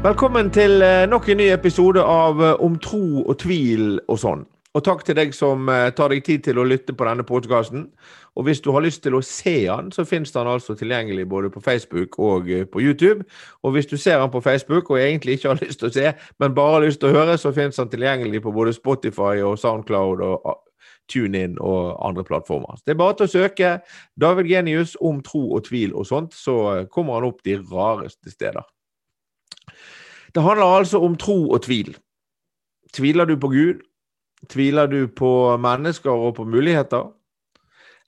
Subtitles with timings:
[0.00, 4.46] Velkommen til eh, nok en ny episode av eh, Om tro og tvil og sånn.
[4.72, 7.82] Og takk til deg som eh, tar deg tid til å lytte på denne podkasten.
[8.32, 11.52] Og hvis du har lyst til å se han, så finnes han altså tilgjengelig både
[11.52, 13.28] på Facebook og på YouTube.
[13.60, 16.16] Og hvis du ser han på Facebook og egentlig ikke har lyst til å se,
[16.40, 19.60] men bare har lyst til å høre, så finnes han tilgjengelig på både Spotify og
[19.60, 20.50] Soundcloud og
[21.12, 22.80] TuneIn og andre plattformer.
[22.86, 23.76] Det er bare til å søke
[24.16, 28.64] David Genius om tro og tvil og sånt, så kommer han opp de rareste steder.
[30.34, 31.96] Det handler altså om tro og tvil.
[32.94, 33.80] Tviler du på Gud?
[34.48, 37.10] Tviler du på mennesker og på muligheter?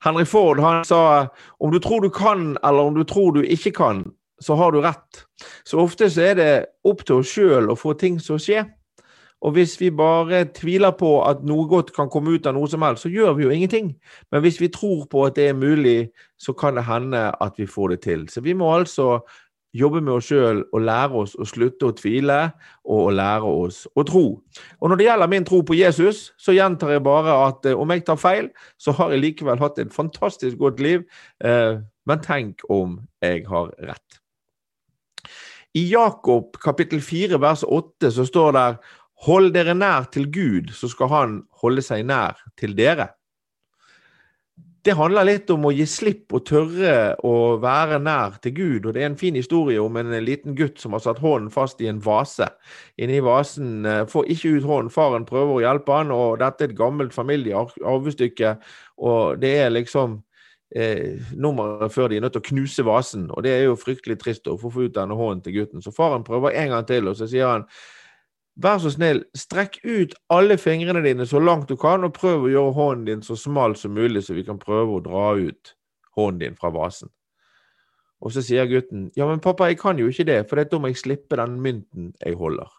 [0.03, 1.27] Henry Ford han sa
[1.59, 4.03] om du tror du kan, eller om du tror du ikke kan,
[4.41, 5.25] så har du rett.
[5.63, 8.65] Så ofte så er det opp til oss sjøl å få ting til å skje.
[9.43, 12.83] Og hvis vi bare tviler på at noe godt kan komme ut av noe som
[12.83, 13.89] helst, så gjør vi jo ingenting.
[14.31, 17.67] Men hvis vi tror på at det er mulig, så kan det hende at vi
[17.67, 18.27] får det til.
[18.31, 19.19] Så vi må altså
[19.73, 22.39] jobbe med oss sjøl og lære oss å slutte å tvile
[22.85, 24.25] og å lære oss å tro.
[24.79, 27.89] Og Når det gjelder min tro på Jesus, så gjentar jeg bare at eh, om
[27.91, 31.05] jeg tar feil, så har jeg likevel hatt et fantastisk godt liv.
[31.43, 34.19] Eh, men tenk om jeg har rett.
[35.73, 38.67] I Jakob kapittel 4 vers 8 så står det
[39.23, 43.13] Hold dere nær til Gud, så skal han holde seg nær til dere
[44.83, 48.87] det handler litt om å gi slipp og tørre å være nær til Gud.
[48.87, 51.79] Og det er en fin historie om en liten gutt som har satt hånden fast
[51.79, 52.49] i en vase.
[52.99, 56.73] Inni vasen eh, får ikke ut hånden, faren prøver å hjelpe han, og dette er
[56.73, 58.57] et gammelt familiearvestykke.
[59.07, 60.19] Og det er liksom
[60.75, 63.29] eh, nummeret før de er nødt til å knuse vasen.
[63.31, 65.85] Og det er jo fryktelig trist å få ut denne hånden til gutten.
[65.85, 67.69] Så faren prøver en gang til, og så sier han
[68.61, 72.51] Vær så snill, strekk ut alle fingrene dine så langt du kan, og prøv å
[72.51, 75.73] gjøre hånden din så smal som mulig, så vi kan prøve å dra ut
[76.17, 77.09] hånden din fra vasen.
[78.23, 80.91] Og så sier gutten, ja, men pappa, jeg kan jo ikke det, for da må
[80.91, 82.69] jeg slippe den mynten jeg holder.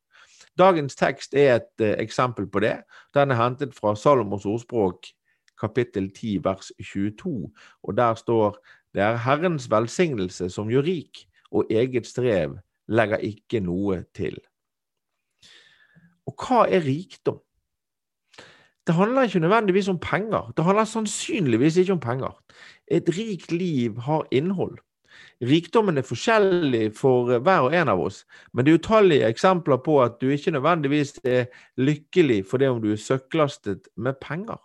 [0.58, 2.80] Dagens tekst er et eh, eksempel på det.
[3.14, 5.08] Den er hentet fra Salomos ordspråk
[5.58, 7.52] kapittel 10 vers 22,
[7.84, 8.58] og der står
[8.94, 12.58] det er Herrens velsignelse som gjør rik, og eget strev
[12.88, 14.38] legger ikke noe til.
[16.28, 17.40] Og hva er rikdom?
[18.88, 20.54] Det handler ikke nødvendigvis om penger.
[20.58, 22.34] Det handler sannsynligvis ikke om penger.
[22.88, 24.78] Et rikt liv har innhold.
[25.42, 28.24] Rikdommen er forskjellig for hver og en av oss,
[28.54, 31.46] men det er utallige eksempler på at du ikke nødvendigvis er
[31.78, 34.58] lykkelig for det om du er søkklastet med penger.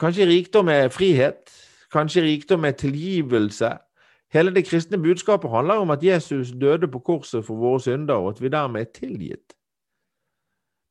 [0.00, 1.48] Kanskje rikdom er frihet,
[1.92, 3.72] kanskje rikdom er tilgivelse.
[4.32, 8.28] Hele det kristne budskapet handler om at Jesus døde på korset for våre synder, og
[8.28, 9.56] at vi dermed er tilgitt.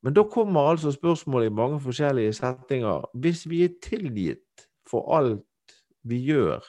[0.03, 3.09] Men da kommer altså spørsmålet i mange forskjellige settinger.
[3.13, 6.65] Hvis vi er tilgitt for alt vi gjør,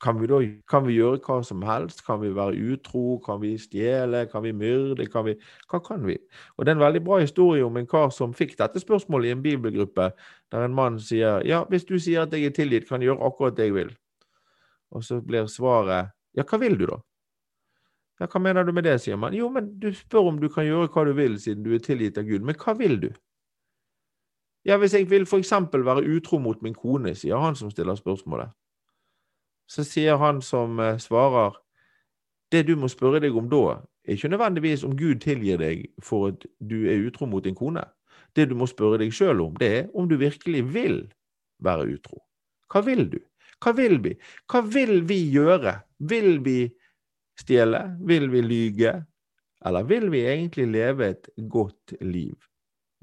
[0.00, 0.38] kan vi da
[0.68, 2.02] kan vi gjøre hva som helst?
[2.06, 3.18] Kan vi være utro?
[3.24, 4.26] Kan vi stjele?
[4.32, 5.06] Kan vi myrde?
[5.12, 5.36] Kan vi,
[5.70, 6.18] hva kan vi?
[6.56, 9.36] Og Det er en veldig bra historie om en kar som fikk dette spørsmålet i
[9.36, 10.10] en bibelgruppe,
[10.52, 13.24] der en mann sier ja, hvis du sier at jeg er tilgitt, kan jeg gjøre
[13.26, 13.92] akkurat det jeg vil.
[14.92, 17.00] Og så blir svaret ja, hva vil du da?
[18.20, 19.34] Ja, hva mener du med det, sier man.
[19.36, 22.20] Jo, men du spør om du kan gjøre hva du vil siden du er tilgitt
[22.20, 22.44] av Gud.
[22.44, 23.10] Men hva vil du?
[24.66, 27.96] Ja, hvis jeg vil for eksempel være utro mot min kone, sier han som stiller
[27.96, 28.52] spørsmålet.
[29.70, 31.56] Så sier han som eh, svarer,
[32.52, 36.30] det du må spørre deg om da, er ikke nødvendigvis om Gud tilgir deg for
[36.30, 37.82] at du er utro mot din kone.
[38.36, 41.00] Det du må spørre deg sjøl om, det er om du virkelig vil
[41.64, 42.20] være utro.
[42.70, 43.18] Hva vil du?
[43.62, 44.14] Hva vil vi?
[44.52, 45.78] Hva vil vi gjøre?
[45.98, 46.58] Vil vi
[47.40, 47.82] stjele?
[48.06, 48.92] Vil vi lyge?
[49.66, 52.36] Eller vil vi egentlig leve et godt liv?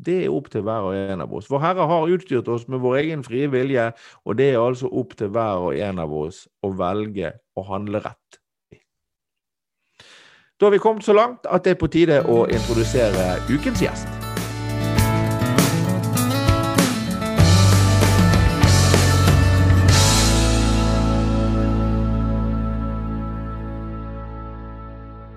[0.04, 1.50] Det er opp til hver og en av oss.
[1.52, 3.90] Vår Herre har utstyrt oss med vår egen frie vilje,
[4.26, 8.04] og det er altså opp til hver og en av oss å velge å handle
[8.04, 8.40] rett.
[10.60, 14.13] Da har vi kommet så langt at det er på tide å introdusere ukens gjest.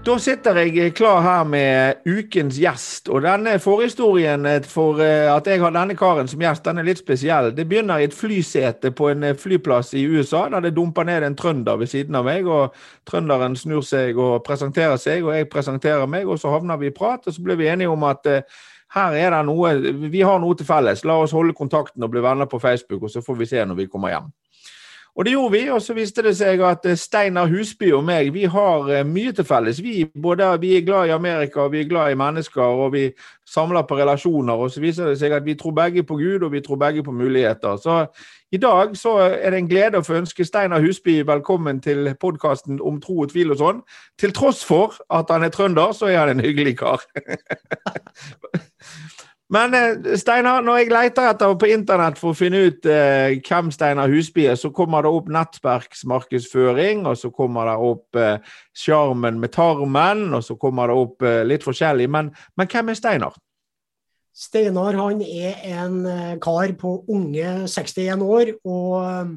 [0.06, 3.08] Da sitter jeg klar her med ukens gjest.
[3.10, 7.00] Og denne forhistorien for eh, at jeg har denne karen som gjest, den er litt
[7.02, 7.48] spesiell.
[7.56, 11.26] Det begynner i et flysete på en eh, flyplass i USA, der det dumper ned
[11.26, 12.46] en trønder ved siden av meg.
[12.46, 12.78] og
[13.10, 16.94] Trønderen snur seg og presenterer seg, og jeg presenterer meg, og så havner vi i
[16.94, 17.26] prat.
[17.26, 18.30] Og så blir vi enige om at
[18.94, 19.74] her er det noe
[20.06, 21.02] Vi har noe til felles.
[21.02, 23.82] La oss holde kontakten og bli venner på Facebook, og så får vi se når
[23.82, 24.30] vi kommer hjem.
[25.16, 28.34] Og det gjorde vi, og så viste det seg at eh, Steinar Husby og meg
[28.34, 29.78] vi har eh, mye til felles.
[29.80, 33.06] Vi, både, vi er glad i Amerika, og vi er glad i mennesker, og vi
[33.48, 34.52] samler på relasjoner.
[34.52, 37.02] Og så viser det seg at vi tror begge på Gud, og vi tror begge
[37.02, 37.80] på muligheter.
[37.80, 38.04] Så
[38.52, 42.82] i dag så er det en glede å få ønske Steinar Husby velkommen til podkasten
[42.84, 43.82] om tro og tvil og sånn.
[44.20, 47.08] Til tross for at han er trønder, så er han en hyggelig kar.
[49.52, 53.70] Men eh, Steinar, når jeg leter etter på internett for å finne ut eh, hvem
[53.74, 59.36] Steinar Husby er, så kommer det opp nettverksmarkedsføring, og så kommer det opp eh, sjarmen
[59.36, 62.08] eh, med tarmen, og så kommer det opp eh, litt forskjellig.
[62.10, 63.38] Men, men, hvem er Steinar?
[64.36, 69.36] Steinar han er en eh, kar på unge 61 år og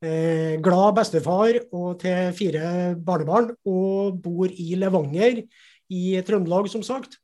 [0.00, 5.42] glad bestefar og til fire barnebarn, og bor i Levanger
[5.92, 7.18] i Trøndelag, som sagt.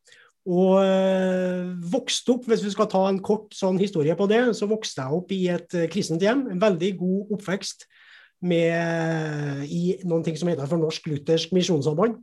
[0.46, 4.68] Og øh, vokste opp, hvis vi skal ta en kort sånn historie på det, så
[4.70, 6.44] vokste jeg opp i et uh, kristent hjem.
[6.52, 7.88] En veldig god oppvekst
[8.46, 12.20] med, i noen ting som heter for Norsk Luthersk Misjonssamband.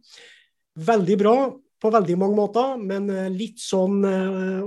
[0.88, 1.36] Veldig bra
[1.84, 4.06] på veldig mange måter, men uh, litt sånn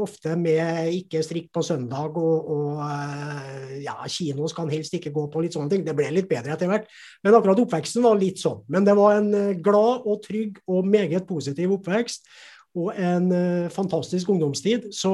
[0.05, 5.47] ofte med ikke strikk på søndag og, og ja, kino skal helst ikke gå på,
[5.47, 5.87] litt sånne ting.
[5.87, 6.93] Det ble litt bedre etter hvert.
[7.25, 8.61] Men akkurat oppveksten var litt sånn.
[8.69, 9.33] Men det var en
[9.65, 12.29] glad og trygg og meget positiv oppvekst
[12.77, 14.91] og en uh, fantastisk ungdomstid.
[14.95, 15.13] Så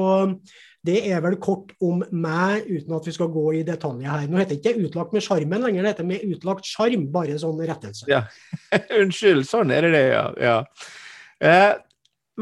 [0.83, 4.27] det er vel kort om meg, uten at vi skal gå i detaljer her.
[4.27, 7.61] Nå heter det ikke utlagt med sjarmen lenger, det heter med utlagt sjarm, bare sånn
[7.63, 8.09] rettelse.
[8.11, 8.25] Ja.
[9.01, 10.25] Unnskyld, sånn er det det, ja.
[10.43, 10.57] ja.
[11.39, 11.71] Eh,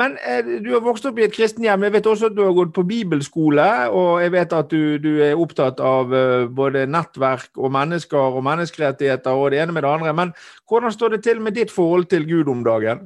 [0.01, 1.85] men eh, du har vokst opp i et kristenhjem.
[1.85, 5.12] Jeg vet også at du har gått på bibelskole, og jeg vet at du, du
[5.21, 9.91] er opptatt av uh, både nettverk og mennesker og menneskerettigheter og det ene med det
[9.91, 10.18] andre.
[10.18, 10.35] Men
[10.65, 13.06] hvordan står det til med ditt forhold til Gud om dagen?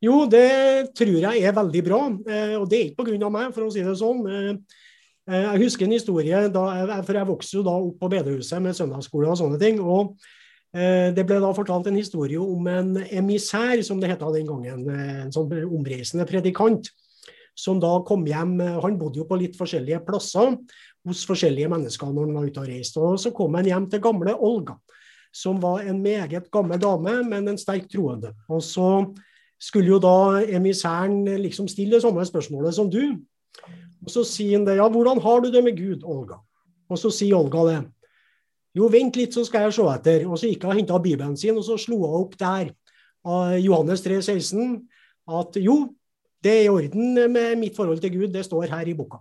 [0.00, 2.00] Jo, det tror jeg er veldig bra.
[2.24, 3.28] Eh, og det er ikke pga.
[3.28, 4.22] meg, for å si det sånn.
[4.24, 4.78] Eh,
[5.28, 8.78] eh, jeg husker en historie, da, for jeg vokste jo da opp på bedehuset med
[8.78, 9.80] søndagsskole og sånne ting.
[9.80, 10.16] og
[10.70, 14.84] Det ble da fortalt en historie om en emissær, som det het den gangen.
[14.88, 16.86] En sånn omreisende predikant.
[17.58, 20.54] Som da kom hjem Han bodde jo på litt forskjellige plasser
[21.04, 23.00] hos forskjellige mennesker når han var ute og reiste.
[23.02, 24.78] Og så kom han hjem til gamle Olga,
[25.32, 28.30] som var en meget gammel dame, men en sterk troende.
[28.48, 29.10] Og så
[29.60, 33.02] skulle jo da emissæren liksom stille det samme spørsmålet som du.
[34.00, 34.78] Og Så sier han det.
[34.80, 36.40] Ja, hvordan har du det med Gud, Olga?
[36.88, 37.80] Og så sier Olga det.
[38.74, 40.26] Jo, vent litt, så skal jeg se etter.
[40.28, 42.70] Og så gikk hun og henta Bibelen sin, og så slo hun opp der,
[43.26, 44.78] av Johannes 3, 16,
[45.28, 45.74] at jo,
[46.40, 49.20] det er i orden med mitt forhold til Gud, det står her i boka.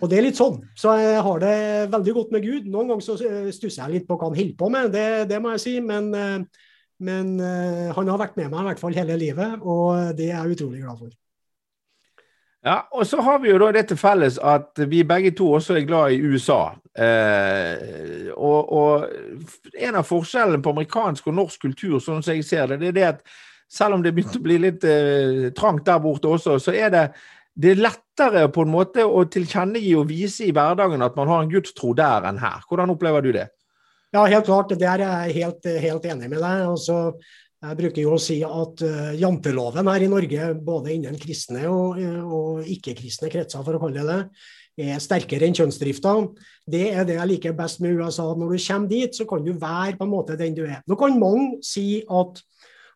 [0.00, 0.62] Og det er litt sånn.
[0.78, 1.56] Så jeg har det
[1.92, 2.68] veldig godt med Gud.
[2.72, 3.16] Noen ganger så
[3.52, 5.74] stusser jeg litt på hva han holder på med, det, det må jeg si.
[5.84, 6.62] Men uh,
[7.04, 10.38] men uh, han har vært med meg i hvert fall hele livet, og det er
[10.38, 11.12] jeg utrolig glad for.
[12.62, 15.74] Ja, og så har vi jo da det til felles at vi begge to også
[15.80, 16.76] er glad i USA.
[16.94, 19.08] Eh, og, og,
[19.74, 22.98] en av forskjellene på amerikansk og norsk kultur, sånn som jeg ser det, det er
[22.98, 23.24] det at
[23.72, 27.02] selv om det begynte å bli litt eh, trangt der borte også, så er det,
[27.58, 31.42] det er lettere på en måte å tilkjennegi og vise i hverdagen at man har
[31.42, 32.62] en gudstro der enn her.
[32.68, 33.48] Hvordan opplever du det?
[34.12, 34.72] Ja, helt klart.
[34.76, 36.64] Det er jeg helt, helt enig med deg.
[36.68, 36.96] Altså,
[37.64, 41.96] jeg bruker jo å si at uh, janteloven her i Norge, både innen kristne og,
[42.20, 44.18] og ikke-kristne kretser, for å kalle det
[44.76, 46.12] det, er sterkere enn kjønnsdrifta.
[46.68, 48.26] Det er det jeg liker best med USA.
[48.36, 50.82] Når du kommer dit, så kan du være på en måte den du er.
[50.88, 52.42] Nå kan mange si at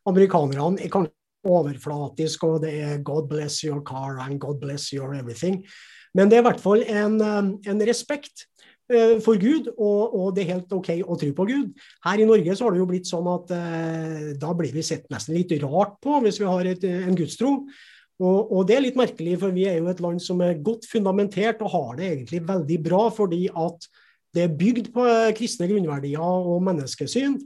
[0.08, 1.14] amerikanerne er kanskje
[1.46, 5.62] overflatisk, og det er 'God bless your car' and 'God bless your everything'.
[6.14, 8.55] Men det er i hvert fall en, en respekt Eh,
[9.24, 11.72] for Gud, og, og, det er helt OK å tro på Gud.
[12.06, 15.08] Her i Norge så har det jo blitt sånn at eh, da blir vi sett
[15.10, 17.56] nesten litt rart på hvis vi har et, en gudstro.
[18.16, 20.86] Og, og, det er litt merkelig, for vi er jo et land som er godt
[20.88, 23.88] fundamentert og har det egentlig veldig bra, fordi at
[24.36, 27.36] det er bygd på eh, kristne grunnverdier og menneskesyn.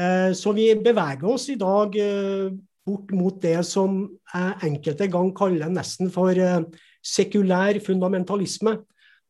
[0.00, 2.52] Eh, så vi beveger oss i dag eh,
[2.86, 6.64] bort mot det som jeg enkelte gang kaller nesten for eh,
[7.04, 8.78] sekulær fundamentalisme.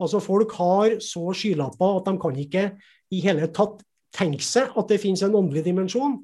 [0.02, 2.68] Altså Folk har så skylapper at de kan ikke
[3.12, 3.82] i hele tatt
[4.12, 6.18] tenke seg at det finnes en åndelig dimensjon.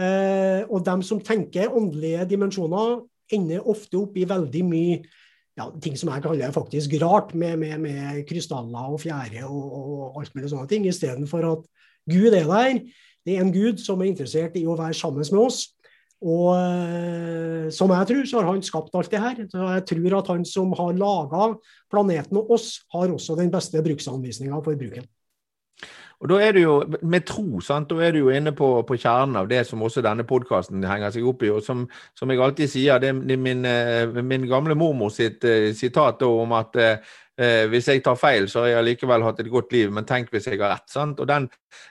[0.00, 3.00] Eh, og de som tenker åndelige dimensjoner,
[3.30, 4.94] ender ofte opp i veldig mye
[5.58, 10.20] ja, ting som jeg kaller faktisk rart, med, med, med krystaller og fjære og, og,
[10.20, 11.68] alt mulig sånne ting, istedenfor at
[12.10, 12.80] Gud er der.
[13.26, 15.66] Det er en Gud som er interessert i å være sammen med oss.
[16.20, 19.38] Og eh, som jeg tror, så har han skapt alt det her.
[19.48, 21.46] Så jeg tror at han som har laga
[21.92, 25.08] planeten og oss, har også den beste bruksanvisninga for bruken.
[26.20, 27.88] Og da er du jo, Med tro, sant?
[27.90, 31.14] da er du jo inne på, på kjernen av det som også denne podkasten henger
[31.14, 31.50] seg opp i.
[31.50, 31.86] og Som,
[32.18, 36.52] som jeg alltid sier, det er min, eh, min gamle mormor sitt uh, sitat om
[36.52, 40.04] at uh, hvis jeg tar feil, så har jeg likevel hatt et godt liv, men
[40.04, 40.90] tenk hvis jeg har rett.
[40.92, 41.20] sant?
[41.20, 41.48] Og Den,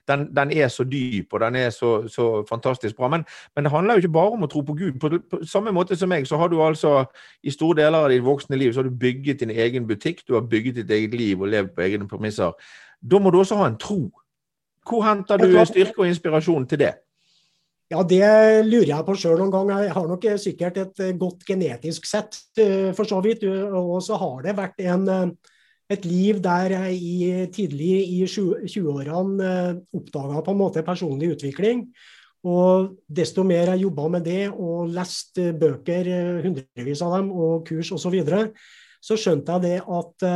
[0.08, 3.08] den, den er så dyp, og den er så, så fantastisk bra.
[3.10, 5.00] Men, men, det handler jo ikke bare om å tro på Gud.
[5.02, 7.08] På, på, samme måte som meg, så har du altså
[7.42, 10.38] i store deler av ditt voksne liv så har du bygget din egen butikk, du
[10.38, 12.54] har bygget ditt eget liv og levd på egne premisser.
[13.02, 14.04] Da må du også ha en tro.
[14.90, 16.96] Hvor henter du styrke og inspirasjon til det?
[17.90, 18.22] Ja, Det
[18.70, 19.70] lurer jeg på sjøl noen gang.
[19.82, 23.42] Jeg har nok sikkert et eh, godt genetisk sett, eh, for så vidt.
[23.50, 25.32] Og så har det vært en, eh,
[25.90, 31.88] et liv der jeg i, tidlig i 20-årene oppdaga på en måte personlig utvikling.
[32.46, 36.12] Og desto mer jeg jobba med det og lest bøker,
[36.46, 38.44] hundrevis av dem, og kurs osv., så, videre,
[39.02, 40.30] så skjønte jeg det at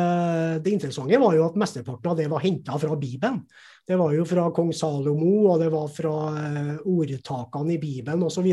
[0.66, 3.44] det interessante var jo at mesteparten av det var henta fra Bibelen.
[3.84, 8.48] Det var jo fra kong Salomo, og det var fra eh, ordtakene i Bibelen osv.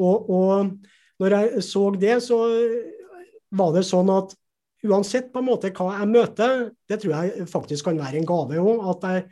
[0.00, 0.70] Og, og,
[1.20, 2.38] når jeg så det, så
[3.52, 4.32] var det sånn at
[4.88, 8.62] uansett på en måte hva jeg møter, det tror jeg faktisk kan være en gave
[8.62, 8.86] òg.
[8.94, 9.26] At jeg,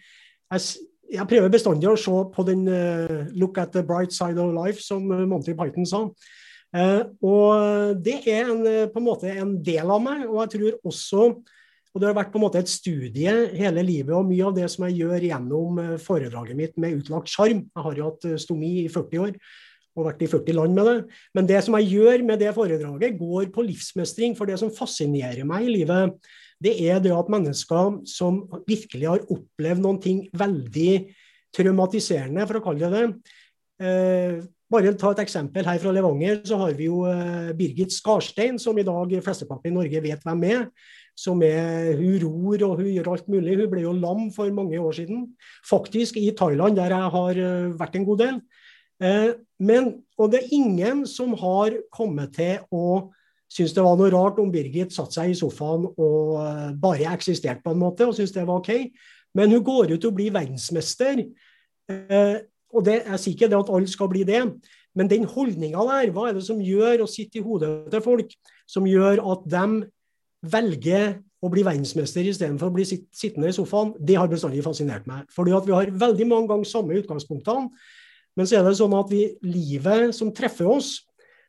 [0.53, 0.85] jeg,
[1.15, 4.85] jeg, prøver bestandig å se på den uh, 'look at the bright side of life',
[4.85, 6.05] som Monty Python sa.
[6.77, 8.61] Uh, og det er en,
[8.93, 11.31] på en måte en del av meg, og jeg tror også
[11.95, 14.69] og Det har vært på en måte et studie hele livet, og mye av det
[14.71, 18.37] som jeg gjør gjennom eh, foredraget mitt med utlagt sjarm Jeg har jo hatt eh,
[18.41, 19.33] stomi i 40 år
[19.99, 20.99] og vært i 40 land med det.
[21.35, 24.37] Men det som jeg gjør med det foredraget, går på livsmestring.
[24.39, 26.15] For det som fascinerer meg i livet,
[26.63, 30.93] det er det at mennesker som virkelig har opplevd noen ting veldig
[31.57, 33.35] traumatiserende, for å kalle det det.
[33.89, 38.59] Eh, bare ta et eksempel her fra Levanger, så har vi jo eh, Birgit Skarstein,
[38.61, 40.67] som i dag flesteparten i Norge vet hvem er
[41.19, 43.57] som er Hun ror og hun gjør alt mulig.
[43.59, 45.27] Hun ble jo lam for mange år siden.
[45.67, 48.41] Faktisk i Thailand, der jeg har eh, vært en god del.
[49.03, 53.11] Eh, men, og det er ingen som har kommet til å
[53.49, 57.65] synes det var noe rart om Birgit satte seg i sofaen og eh, bare eksisterte
[57.65, 58.93] på en måte, og syntes det var OK.
[59.35, 61.25] Men hun går ut og blir verdensmester.
[61.89, 64.43] Og det, jeg sier ikke det at alle skal bli det,
[64.97, 68.35] men den holdninga der, hva er det som gjør å sitte i hodet til folk,
[68.69, 69.87] som gjør at de
[70.43, 75.27] velger å bli verdensmester istedenfor å bli sittende i sofaen, det har bestandig fascinert meg.
[75.35, 77.71] Fordi at vi har veldig mange ganger samme utgangspunktene,
[78.39, 80.93] men så er det sånn at vi, livet som treffer oss,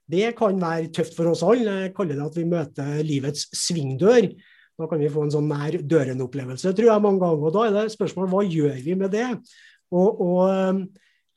[0.10, 1.84] det kan være tøft for oss alle.
[1.84, 4.32] Jeg kaller det at vi møter livets svingdør.
[4.80, 7.44] Da kan vi få en sånn nær døren-opplevelse, tror jeg, mange ganger.
[7.46, 9.28] Og da er det spørsmålet hva gjør vi med det?
[9.94, 10.82] Og, og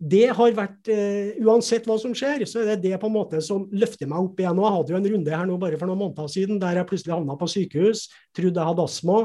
[0.02, 3.42] det har vært uh, Uansett hva som skjer, så er det det på en måte
[3.44, 4.59] som løfter meg opp igjen.
[4.59, 6.88] Og jeg hadde jo en runde her nå bare for noen måneder siden der jeg
[6.90, 9.21] plutselig havna på sykehus, trodde jeg hadde astma.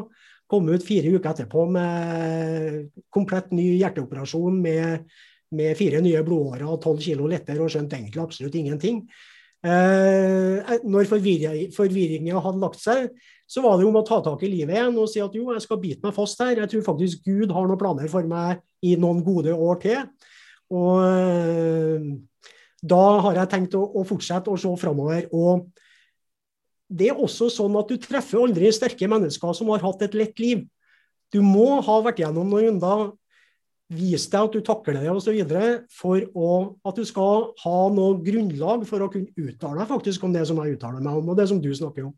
[0.47, 5.09] Kom ut fire uker etterpå med komplett ny hjerteoperasjon med,
[5.57, 9.01] med fire nye blodårer og tolv kilo lettere, og skjønte egentlig absolutt ingenting.
[9.65, 13.09] Uh, når forvirringa hadde lagt seg,
[13.49, 15.63] så var det om å ta tak i livet igjen og si at jo, jeg
[15.65, 16.59] skal bite meg fast her.
[16.61, 20.09] Jeg tror faktisk Gud har noen planer for meg i noen gode år til.
[20.73, 22.07] Og eh,
[22.87, 25.27] da har jeg tenkt å, å fortsette å se framover.
[25.35, 25.67] Og
[26.87, 30.43] det er også sånn at du treffer aldri sterke mennesker som har hatt et lett
[30.43, 30.65] liv.
[31.33, 33.09] Du må ha vært gjennom noen runder,
[33.91, 35.35] vise deg at du takler det osv.
[35.95, 36.51] for å,
[36.87, 40.59] at du skal ha noe grunnlag for å kunne uttale deg faktisk om det som
[40.63, 42.15] jeg uttaler meg om, og det som du snakker om.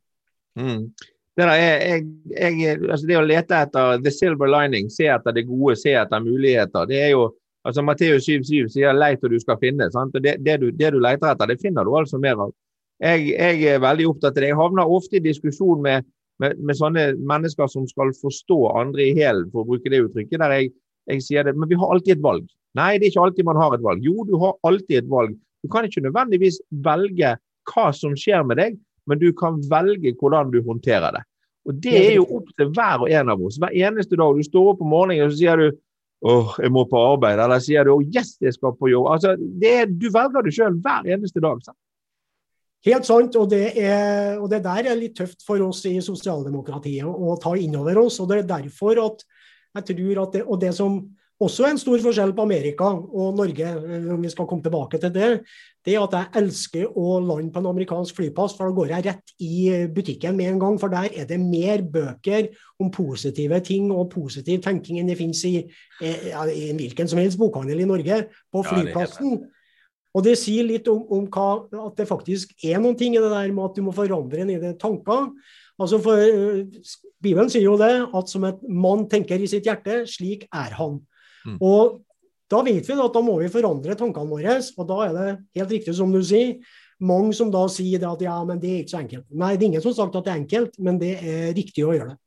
[0.57, 0.89] Mm.
[1.37, 5.45] Det, er, jeg, jeg, altså det, å lete etter the silver lining, se etter det
[5.47, 7.29] gode, se etter muligheter, det er jo
[7.67, 9.89] Altså Matteus 7,7 sier 'leit og du skal finne'.
[9.91, 10.15] Sant?
[10.15, 12.53] Og det, det, du, det, du, leter etter, det finner du altså mer av.
[12.99, 14.51] Jeg, jeg er veldig opptatt av det.
[14.51, 16.07] Jeg havner ofte i diskusjon med,
[16.39, 20.39] med, med, sånne mennesker som skal forstå andre i hælen, for å bruke det uttrykket.
[20.39, 20.71] der jeg,
[21.11, 22.47] jeg sier det, Men vi har alltid et valg.
[22.75, 24.03] Nei, det er ikke alltid man har et valg.
[24.03, 25.35] Jo, du har alltid et valg.
[25.63, 27.35] Du kan ikke nødvendigvis velge
[27.69, 31.23] hva som skjer med deg, men du kan velge hvordan du håndterer det.
[31.67, 33.59] Og Det er jo opp til hver og en av oss.
[33.59, 35.67] Hver eneste dag du står opp om morgenen og så sier du
[36.25, 39.07] åh, jeg må på arbeid, eller sier du 'Å, yes, jeg skal på jobb.
[39.13, 41.61] Altså, er, Du velger det sjøl hver eneste dag.
[41.63, 41.77] Sant?
[42.85, 47.03] Helt sant, og det, er, og det, der er litt tøft for oss i sosialdemokratiet
[47.03, 48.19] å ta inn over oss.
[48.19, 49.25] og Det er derfor at
[49.75, 51.01] jeg tror at det, og det som
[51.39, 53.67] også en stor forskjell på Amerika og Norge,
[54.11, 55.29] om vi skal komme tilbake til det,
[55.87, 59.05] det er at jeg elsker å lande på en amerikansk flyplass, for da går jeg
[59.07, 60.75] rett i butikken med en gang.
[60.81, 62.49] For der er det mer bøker
[62.83, 65.61] om positive ting og positiv tenking enn det finnes i,
[66.03, 68.19] i hvilken som helst bokhandel i Norge,
[68.51, 69.39] på flyplassen.
[70.17, 71.49] Og det sier litt om, om hva,
[71.85, 74.73] at det faktisk er noen ting i det der med at du må forandre dine
[74.81, 75.29] tanker.
[75.79, 76.19] Altså for,
[77.23, 80.99] Bibelen sier jo det, at som et mann tenker i sitt hjerte, slik er han.
[81.45, 81.57] Mm.
[81.65, 81.99] Og
[82.49, 85.27] da vet vi at da må vi forandre tankene våre, og da er det
[85.59, 86.55] helt riktig som du sier.
[86.99, 89.27] Mange som da sier at ja, men det er ikke så enkelt.
[89.31, 91.85] Nei, det er ingen som har sagt at det er enkelt, men det er riktig
[91.85, 92.17] å gjøre det.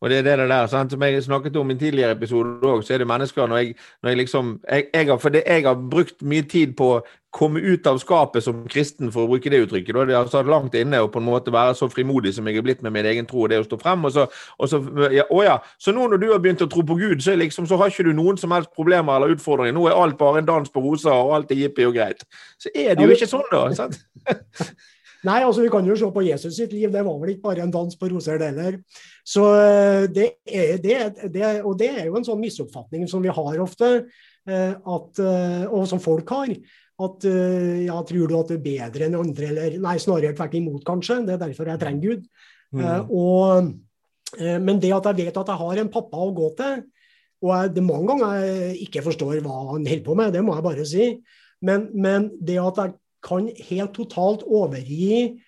[0.00, 0.92] Og det er det der, sant?
[0.92, 3.74] Som jeg snakket om i en tidligere episode òg, så er det mennesker når jeg,
[4.02, 7.60] når jeg liksom jeg, jeg har, For jeg har brukt mye tid på å komme
[7.60, 9.94] ut av skapet som kristen, for å bruke det uttrykket.
[9.94, 10.04] Da.
[10.08, 12.64] Det har satt langt inne å på en måte være så frimodig som jeg er
[12.66, 14.04] blitt med min egen tro og det å stå frem.
[14.08, 14.24] Og så,
[14.58, 14.80] og så,
[15.14, 17.68] ja, å ja, så nå når du har begynt å tro på Gud, så, liksom,
[17.70, 19.76] så har ikke du noen som helst problemer eller utfordringer.
[19.76, 22.24] Nå er alt bare en dans på roser, og alt er jippi og greit.
[22.58, 23.68] Så er det jo ikke sånn, da.
[23.78, 24.00] sant?
[25.26, 27.64] Nei, altså vi kan jo se på Jesus sitt liv, det var vel ikke bare
[27.66, 28.78] en dans på roser, det heller.
[29.26, 31.00] Så eh, det er, det,
[31.34, 33.90] det, og det er jo en sånn misoppfatning som vi har ofte,
[34.48, 36.54] eh, at, eh, og som folk har.
[37.00, 40.82] At ja, tror du at du er bedre enn andre, eller nei, snarere tvert imot,
[40.84, 41.22] kanskje.
[41.24, 42.26] Det er derfor jeg trenger Gud.
[42.76, 43.06] Mm.
[43.16, 43.70] Og,
[44.36, 46.82] men det at jeg vet at jeg har en pappa å gå til,
[47.40, 50.44] og jeg, det er mange ganger jeg ikke forstår hva han holder på med, det
[50.44, 51.06] må jeg bare si.
[51.64, 55.40] Men, men det at jeg kan helt totalt overgi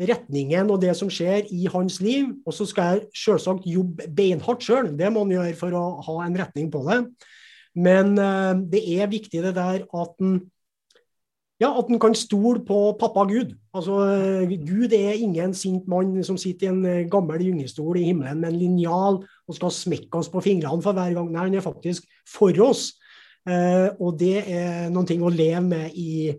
[0.00, 2.30] retningen og det som skjer i hans liv.
[2.46, 6.16] Og så skal jeg selvsagt jobbe beinhardt sjøl, det må han gjøre for å ha
[6.24, 7.02] en retning på det.
[7.78, 10.40] Men uh, det er viktig det der at en
[11.60, 13.50] ja, at en kan stole på pappa Gud.
[13.76, 13.98] Altså,
[14.64, 18.48] Gud er ingen sint mann som sitter i en eh, gammel gyngestol i himmelen med
[18.48, 21.28] en linjal og skal smekke oss på fingrene for hver gang.
[21.28, 22.86] Nei, han er faktisk for oss.
[23.44, 26.32] Og det er noen ting å leve med i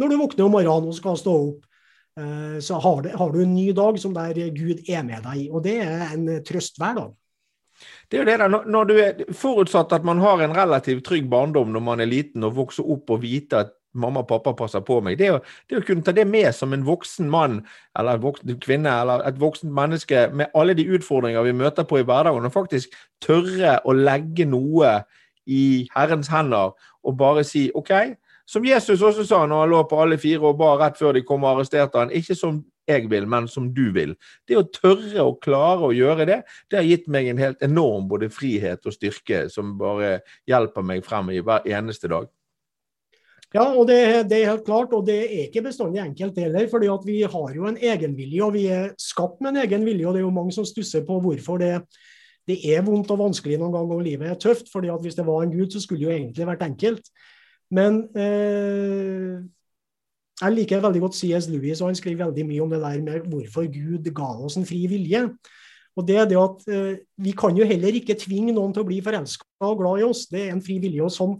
[0.00, 1.64] når du våkner om morgenen og skal stå opp,
[2.18, 5.48] eh, så har, det, har, du en ny dag som der Gud er med deg.
[5.50, 7.10] Og det er en trøst hver dag.
[8.10, 11.30] Det er jo det der, når du er Forutsatt at man har en relativt trygg
[11.32, 14.82] barndom når man er liten og vokser opp og vite at mamma og pappa passer
[14.86, 15.18] på meg.
[15.18, 15.38] Det å,
[15.70, 17.60] det å kunne ta det med som en voksen mann
[17.98, 22.00] eller en voksen kvinne eller et voksent menneske med alle de utfordringer vi møter på
[22.00, 25.00] i hverdagen, og faktisk tørre å legge noe
[25.50, 27.92] i Herrens hender og bare si OK,
[28.50, 31.22] som Jesus også sa når han lå på alle fire og ba rett før de
[31.26, 32.60] kom og arresterte han, ikke som
[32.90, 34.16] jeg vil, men som du vil.
[34.48, 38.08] Det å tørre å klare å gjøre det, det har gitt meg en helt enorm
[38.10, 40.18] både frihet og styrke som bare
[40.50, 42.26] hjelper meg frem i hver eneste dag.
[43.50, 43.98] Ja, og det,
[44.30, 46.68] det, er helt klart, og det er ikke bestandig enkelt heller.
[46.70, 50.06] fordi at vi har jo en egenvilje, og vi er skapt med en egen vilje.
[50.06, 51.72] og Det er jo mange som stusser på hvorfor det,
[52.46, 54.70] det er vondt og vanskelig noen ganger, og livet er tøft.
[54.70, 57.10] fordi at Hvis det var en gud, så skulle det jo egentlig vært enkelt.
[57.70, 59.40] Men eh,
[60.40, 61.48] jeg liker veldig godt C.S.
[61.52, 64.68] Lewis, og han skriver veldig mye om det der med hvorfor Gud ga oss en
[64.68, 65.26] fri vilje.
[65.98, 68.88] Og det er det at eh, Vi kan jo heller ikke tvinge noen til å
[68.88, 70.26] bli forelska og glad i oss.
[70.30, 71.04] Det er en fri vilje.
[71.04, 71.38] og Sånn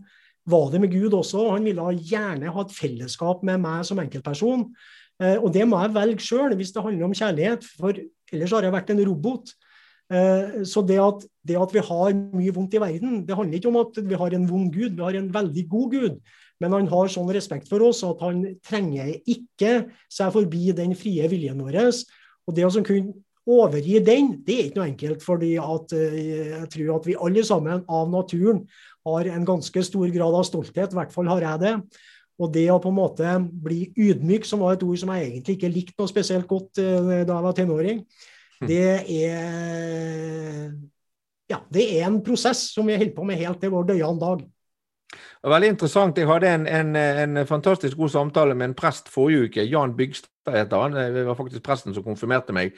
[0.51, 1.49] var det med Gud også.
[1.55, 4.69] Han ville gjerne ha et fellesskap med meg som enkeltperson.
[5.23, 7.97] Eh, og det må jeg velge sjøl hvis det handler om kjærlighet, for
[8.33, 9.55] ellers har jeg vært en robot.
[10.11, 13.71] Eh, så det at, det at, vi har mye vondt i verden, det handler ikke
[13.71, 16.21] om at vi har en vond gud, vi har en veldig god gud.
[16.61, 21.29] Men han har sånn respekt for oss at han trenger ikke seg forbi den frie
[21.31, 21.79] viljen vår.
[22.49, 23.15] Og det å kunne
[23.51, 25.23] overgi den, det er ikke noe enkelt.
[25.25, 26.17] fordi eh,
[26.59, 28.65] jeg tror at vi alle sammen av naturen
[29.07, 30.93] har en ganske stor grad av stolthet.
[30.93, 31.75] I hvert fall har jeg det.
[32.41, 33.33] Og det å på en måte
[33.65, 37.25] bli ydmyk, som var et ord som jeg egentlig ikke likte noe spesielt godt eh,
[37.25, 38.05] da jeg var tenåring,
[38.69, 40.71] det er
[41.51, 44.43] ja, det er en prosess som vi holder på med helt til vår døyende dag.
[45.43, 46.19] Veldig interessant.
[46.19, 49.65] Jeg hadde en, en, en, fantastisk god samtale med en prest forrige uke.
[49.65, 50.93] Jan Bygstad heter han.
[51.15, 52.77] Det var faktisk presten som konfirmerte meg.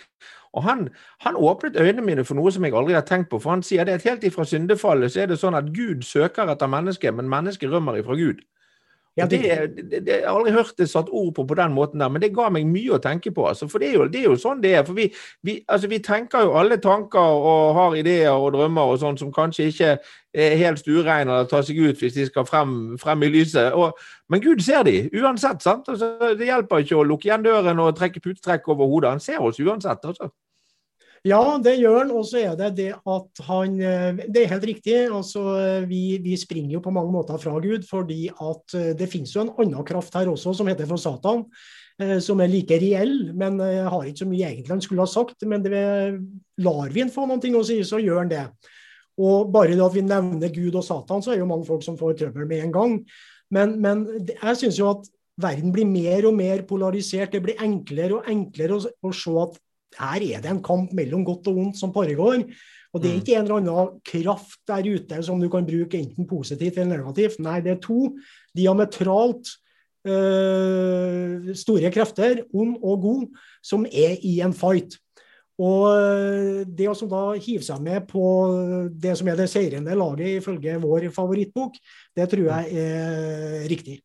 [0.53, 0.89] Og han,
[1.21, 3.41] han, åpnet øynene mine for noe som jeg aldri har tenkt på.
[3.43, 6.49] For han sier det at helt ifra syndefallet så er det sånn at Gud søker
[6.49, 8.41] etter mennesket, men mennesket rømmer ifra Gud.
[9.17, 9.41] Ja, det,
[9.77, 12.31] det, jeg har aldri hørt det satt ord på på den måten der, men det
[12.33, 13.45] ga meg mye å tenke på.
[13.45, 14.87] Altså, for det er, jo, det er, jo, sånn det er.
[14.89, 15.11] For vi,
[15.45, 19.33] vi, altså, vi, tenker jo alle tanker og har ideer og drømmer og sånn som
[19.33, 19.91] kanskje ikke
[20.33, 23.77] er helt stuereine eller tar seg ut hvis de skal frem, frem i lyset.
[23.77, 24.01] Og,
[24.33, 25.61] men Gud ser de, uansett.
[25.61, 25.93] sant?
[25.93, 29.13] Altså, det hjelper ikke å lukke igjen døren og trekke putetrekk over hodet.
[29.13, 30.09] Han ser oss uansett.
[30.09, 30.33] altså.
[31.23, 32.11] Ja, det gjør han.
[32.17, 34.97] Og så er det det at han eh, Det er helt riktig.
[35.07, 35.43] altså
[35.87, 39.45] Vi, vi springer jo på mange måter fra Gud, fordi at eh, det finnes jo
[39.45, 41.47] en annen kraft her også, som heter for Satan.
[42.03, 45.47] Eh, som er like reell, men har ikke så mye egentlig han skulle ha sagt.
[45.47, 45.87] Men det,
[46.59, 48.47] lar vi han få noe å si, så gjør han det.
[49.23, 51.99] Og bare det at vi nevner Gud og Satan, så er jo mange folk som
[52.01, 53.03] får trøbbel med en gang.
[53.53, 55.07] Men, men jeg syns jo at
[55.39, 57.31] verden blir mer og mer polarisert.
[57.31, 59.61] Det blir enklere og enklere å, å se at
[59.99, 62.45] her er det en kamp mellom godt og vondt som foregår.
[62.93, 63.21] Og det er mm.
[63.23, 67.41] ikke en eller annen kraft der ute som du kan bruke enten positivt eller negativt.
[67.41, 68.11] Nei, det er to
[68.57, 69.55] diametralt
[70.09, 73.25] øh, store krefter, ond og god,
[73.65, 74.99] som er i en fight.
[75.63, 78.23] Og øh, det å da hive seg med på
[78.93, 81.77] det som er det seirende laget ifølge vår favorittbok,
[82.17, 84.01] det tror jeg er riktig.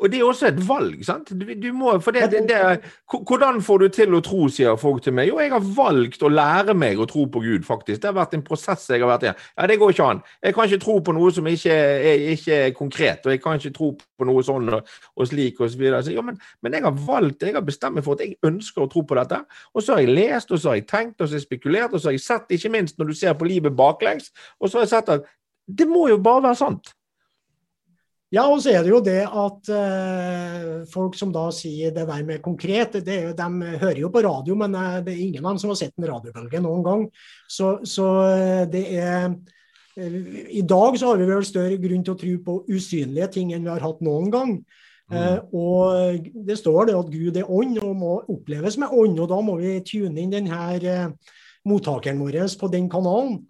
[0.00, 1.28] Og det er også et valg, sant?
[1.36, 5.02] Du, du må, for det, det, det, hvordan får du til å tro, sier folk
[5.04, 5.28] til meg.
[5.28, 8.00] Jo, jeg har valgt å lære meg å tro på Gud, faktisk.
[8.00, 9.32] Det har vært en prosess jeg har vært i.
[9.58, 10.22] Ja, det går ikke an.
[10.40, 13.60] Jeg kan ikke tro på noe som ikke er, ikke er konkret, og jeg kan
[13.60, 16.00] ikke tro på noe sånn og, og slik og så videre.
[16.06, 18.86] Så, jo, men, men, jeg har valgt, jeg har bestemt meg for at jeg ønsker
[18.86, 19.42] å tro på dette.
[19.74, 21.92] Og så har jeg lest, og så har jeg tenkt, og så har jeg spekulert,
[21.92, 24.80] og så har jeg sett, ikke minst når du ser på livet baklengs, og så
[24.80, 25.28] har jeg sett at
[25.70, 26.94] det må jo bare være sant.
[28.30, 32.26] Ja, og så er det jo det at uh, folk som da sier det der
[32.26, 35.62] med konkret, det, de hører jo på radio, men uh, det er ingen av dem
[35.62, 37.02] som har sett en radiobølge noen gang.
[37.50, 39.34] Så, så uh, det er
[39.98, 43.66] I dag så har vi vel større grunn til å tro på usynlige ting enn
[43.66, 44.54] vi har hatt noen gang.
[45.10, 45.48] Mm.
[45.58, 49.40] og det står det at Gud er ånd og må oppleves med ånd, og da
[49.42, 51.16] må vi tune inn denne
[51.66, 53.40] mottakeren vår på den kanalen.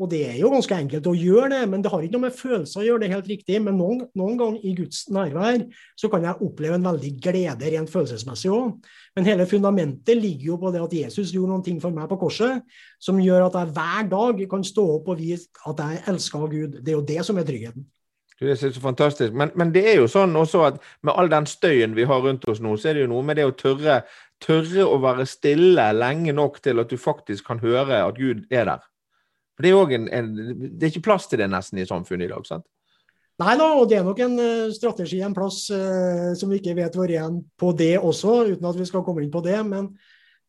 [0.00, 2.36] Og det er jo ganske enkelt å gjøre det, men det har ikke noe med
[2.36, 3.58] følelser å gjøre, det helt riktig.
[3.60, 5.66] Men noen, noen ganger i Guds nærvær
[6.00, 8.88] så kan jeg oppleve en veldig glede rent følelsesmessig òg.
[9.18, 12.16] Men hele fundamentet ligger jo på det at Jesus gjorde noen ting for meg på
[12.22, 12.64] korset
[13.02, 16.78] som gjør at jeg hver dag kan stå opp og vise at jeg elsker Gud.
[16.80, 17.84] Det er jo det som er tryggheten.
[18.40, 19.34] Det er så fantastisk.
[19.36, 22.46] Men, men, det er jo sånn også at med all den støyen vi har rundt
[22.48, 24.00] oss nå, så er det jo noe med det å tørre,
[24.40, 28.64] tørre å være stille lenge nok til at du faktisk kan høre at Gud er
[28.70, 28.86] der.
[29.60, 30.28] For det er, en, en,
[30.72, 32.64] det er ikke plass til det nesten i samfunnet i dag, sant?
[33.40, 36.76] Nei da, og det er nok en uh, strategi, en plass uh, som vi ikke
[36.78, 39.58] vet hvor igjen på det også, uten at vi skal komme inn på det.
[39.68, 39.90] Men,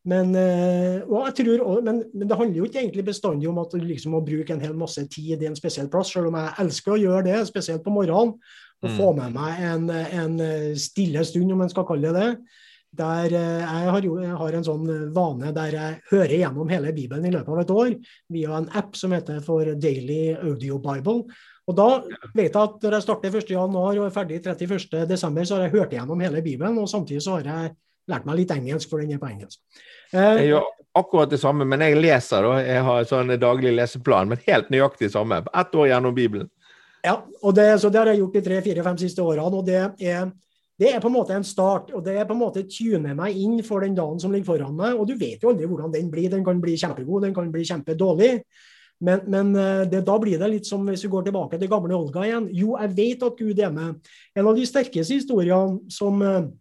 [0.08, 4.16] men, uh, tror, men, men det handler jo ikke egentlig bestandig om at du liksom
[4.16, 7.00] må bruke en hel masse tid i en spesiell plass, selv om jeg elsker å
[7.04, 8.36] gjøre det, spesielt på morgenen.
[8.82, 8.98] Og mm.
[8.98, 10.40] få med meg en, en,
[10.80, 12.62] stille stund, om en skal kalle det det.
[12.98, 17.30] Der eh, jeg har, jeg har, en sånn vane der jeg hører gjennom hele Bibelen
[17.30, 17.94] i løpet av et år
[18.36, 21.24] via en app som heter for Daily Audio Bible.
[21.72, 21.88] Og da
[22.36, 25.96] vet jeg at når jeg starter 1.1 og er ferdig 31.12, så har jeg hørt
[25.96, 26.80] gjennom hele Bibelen.
[26.82, 27.74] Og samtidig så har jeg
[28.12, 29.62] lært meg litt engelsk, for den er på engelsk.
[30.12, 30.68] Eh, jeg gjør
[31.00, 32.44] akkurat det samme, men jeg leser.
[32.44, 32.58] da.
[32.66, 35.44] Jeg har sånn daglig leseplan, men helt nøyaktig samme.
[35.48, 36.52] Ett år gjennom Bibelen.
[37.06, 39.48] Ja, og det, så det har jeg gjort de tre, fire, fem siste årene.
[39.48, 40.28] og det er
[40.82, 43.38] det er på en måte en start, og det er på en måte tune meg
[43.38, 44.98] inn for den dagen som ligger foran meg.
[44.98, 46.32] Og du vet jo aldri hvordan den blir.
[46.32, 48.32] Den kan bli kjempegod, den kan bli kjempedårlig.
[49.02, 51.98] Men, men eh, det, da blir det litt som hvis vi går tilbake til gamle
[51.98, 52.50] Olga igjen.
[52.54, 54.12] Jo, jeg vet at Gud er med.
[54.38, 56.52] En av de sterkeste historiene som jeg eh,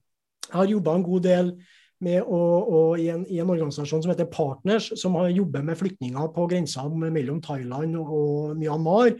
[0.50, 1.52] har jobba en god del
[2.00, 5.78] med å, å, i, en, i, en, organisasjon som heter Partners, som har jobbet med
[5.78, 9.12] flyktninger på grensa mellom Thailand og Myanmar,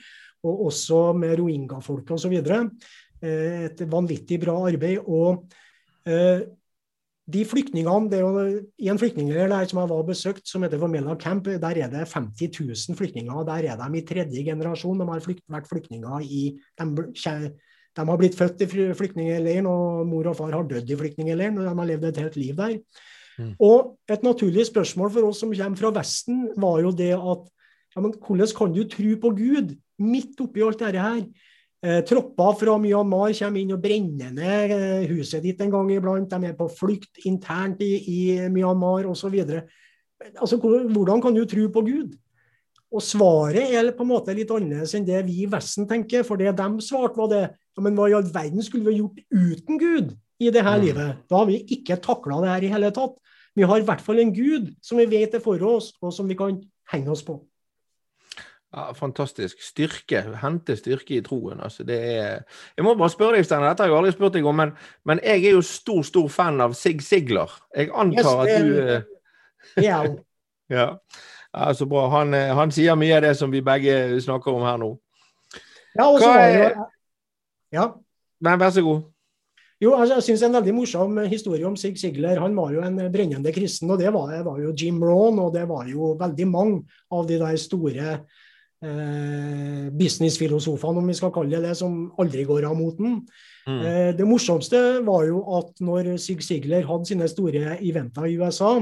[0.49, 2.39] og også med rohingya-folk osv.
[3.21, 4.99] Eh, et vanvittig bra arbeid.
[5.05, 5.45] og
[6.09, 6.47] eh,
[7.31, 10.81] de flyktningene, det er jo I en flyktningleir der som jeg var besøkt, som heter
[10.81, 13.45] Formella Camp, der er det 50 000 flyktninger.
[13.47, 14.99] Der er de i tredje generasjon.
[14.99, 16.43] De har flykt, vært flyktninger i
[16.81, 16.87] de,
[17.97, 21.59] de, har blitt født i flyktningleiren, og mor og far har dødd i flyktningleiren.
[21.59, 22.75] Og de har levd et helt liv der.
[23.39, 23.55] Mm.
[23.63, 27.47] Og et naturlig spørsmål for oss som kommer fra Vesten, var jo det at
[27.95, 31.23] ja, men hvordan kan du tro på Gud midt oppi alt dette her?
[31.81, 36.29] Eh, tropper fra Myanmar kommer inn og brenner ned eh, huset ditt en gang iblant.
[36.29, 38.21] De er på flukt internt i, i
[38.53, 39.39] Myanmar osv.
[40.37, 42.19] Altså, hvordan kan du tro på Gud?
[42.91, 46.27] Og svaret er på en måte litt annerledes enn det vi i Vesten tenker.
[46.27, 49.23] For det de svarte, var det ja, men hva i all verden skulle vi gjort
[49.31, 50.85] uten Gud i det her mm.
[50.85, 51.21] livet?
[51.31, 53.17] Da har vi ikke takla det her i hele tatt.
[53.57, 56.29] Vi har i hvert fall en Gud som vi vet er for oss, og som
[56.29, 56.61] vi kan
[56.93, 57.41] henge oss på.
[58.71, 59.59] Ja, fantastisk.
[59.63, 60.21] Styrke.
[60.39, 61.59] Hente styrke i troen.
[61.61, 62.43] Altså, det er
[62.77, 64.73] Jeg må bare spørre deg, Steinar, dette har jeg aldri spurt deg om, men,
[65.05, 67.51] men, jeg er jo stor, stor fan av Sig Sigler.
[67.77, 69.83] Jeg antar at du.
[69.83, 70.05] Ja.
[70.79, 70.89] ja.
[71.51, 72.07] Ja, så bra.
[72.13, 74.93] Han, eh, han, sier mye av det som vi begge snakker om her nå.
[75.97, 76.87] Ja, og så var
[77.75, 77.89] Ja.
[78.41, 79.03] Men vær så god.
[79.81, 82.39] Jo, altså, jeg synes En veldig morsom historie om Sig Sigler.
[82.39, 85.67] Han var jo en brennende kristen, og det var, var jo Jim Rohn, og det
[85.69, 88.21] var jo veldig mange av de der store
[88.85, 93.09] eh, businessfilosofene, om vi skal kalle det det, som aldri går av moten.
[93.67, 93.81] Mm.
[93.81, 98.73] Eh, det morsomste var jo at når Sig Sigler hadde sine store eventer i USA,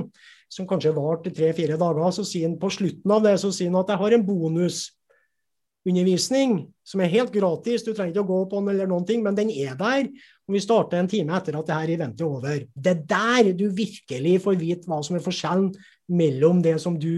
[0.48, 2.10] som kanskje varte tre-fire dager.
[2.14, 6.50] Så sier han på slutten av det så sier han at jeg har en bonusundervisning
[6.86, 7.84] som er helt gratis.
[7.84, 10.02] Du trenger ikke å gå på den eller noen ting, men den er der.
[10.48, 12.58] Og vi starter en time etter at det her eventet er over.
[12.72, 15.68] Det er der du virkelig får vite hva som er forskjellen
[16.08, 17.14] mellom det som du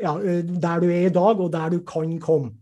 [0.00, 2.52] ja, der du er i dag, og der du kan komme.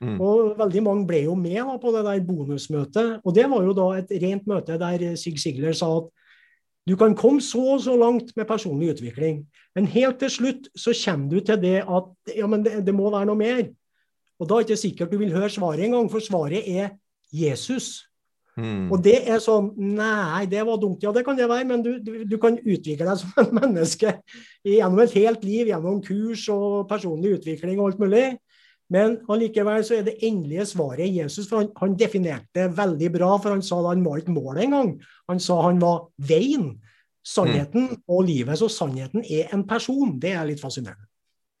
[0.00, 0.20] Mm.
[0.20, 3.20] Og veldig mange ble jo med da, på det der bonusmøtet.
[3.24, 6.10] Og det var jo da et rent møte der Sig Sigler sa at
[6.86, 9.40] du kan komme så og så langt med personlig utvikling,
[9.74, 13.10] men helt til slutt så kommer du til det at ja, men det, det må
[13.10, 13.64] være noe mer.
[14.38, 16.94] Og da er det ikke sikkert du vil høre svaret engang, for svaret er
[17.32, 18.05] Jesus.
[18.56, 18.86] Mm.
[18.88, 21.02] Og det er sånn Nei, det var dumt.
[21.04, 24.16] Ja, det kan det være, men du, du, du kan utvikle deg som et menneske
[24.64, 28.26] gjennom et helt liv, gjennom kurs og personlig utvikling og alt mulig.
[28.92, 31.48] Men allikevel så er det endelige svaret Jesus.
[31.50, 34.66] For han, han definerte det veldig bra, for han sa da han var ikke målet
[34.68, 34.94] engang.
[35.30, 36.76] Han sa han var veien,
[37.26, 38.00] sannheten mm.
[38.06, 38.60] og livet.
[38.60, 40.14] Så sannheten er en person.
[40.22, 41.05] Det er litt fascinerende.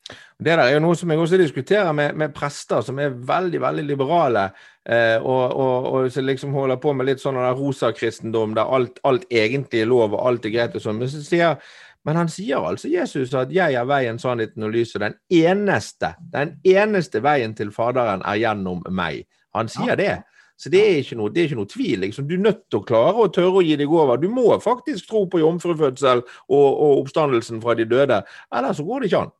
[0.06, 3.60] Det der er jo noe som jeg også diskuterer med, med prester som er veldig
[3.62, 4.44] veldig liberale,
[4.84, 9.26] eh, og, og, og, som liksom holder på med litt sånn rosakristendom der alt, alt
[9.32, 11.00] egentlig er lov og alt er greit og sånn.
[11.00, 11.58] Men så sier
[12.06, 15.02] men han sier altså Jesus at 'jeg er veien, sannheten og lyset'.
[15.02, 19.26] Den eneste, den eneste veien til Faderen er gjennom meg.
[19.54, 20.22] Han sier det.
[20.56, 21.98] Så det er ikke noe, er ikke noe tvil.
[22.00, 22.28] Liksom.
[22.28, 24.16] Du er nødt til å klare å tørre å gi deg over.
[24.16, 28.22] Du må faktisk tro på jomfrufødsel og, og oppstandelsen fra de døde.
[28.54, 29.34] Ellers så går det ikke an.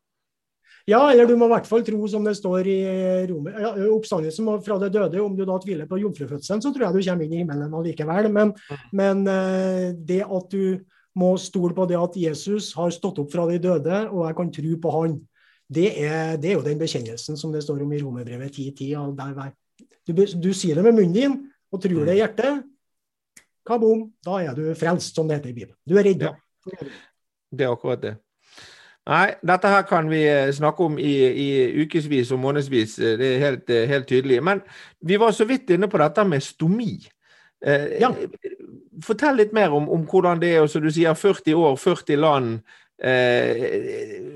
[0.86, 2.80] Ja, eller du må i hvert fall tro, som det står i
[3.26, 5.18] Romer, ja, oppstandelsen fra det døde.
[5.18, 8.28] Om du da tviler på jomfrufødselen, så tror jeg du kommer inn i himmelen allikevel.
[8.30, 8.84] Men, mm.
[9.00, 10.84] men eh, det at du
[11.18, 14.52] må stole på det at Jesus har stått opp fra de døde, og jeg kan
[14.54, 15.16] tro på han.
[15.66, 19.50] Det er, det er jo den bekjennelsen som det står om i Romerbrevet 10.10.
[20.06, 21.34] Du, du sier det med munnen din
[21.74, 22.62] og tror det i hjertet.
[23.66, 25.74] Kabom, da er du frelst, som det heter i Bibelen.
[25.82, 26.36] Du er redda.
[26.70, 26.86] Ja.
[27.50, 28.14] Det er akkurat det.
[29.06, 31.48] Nei, dette her kan vi eh, snakke om i, i
[31.84, 32.96] ukevis og månedsvis.
[32.98, 34.40] Eh, det er helt, eh, helt, tydelig.
[34.42, 34.62] Men
[35.00, 36.96] vi var så vidt inne på dette med stomi.
[37.62, 38.10] Eh, ja.
[39.06, 40.64] Fortell litt mer om, om, hvordan det er.
[40.64, 42.58] og som Du sier 40 år, 40 land.
[42.98, 43.62] Eh,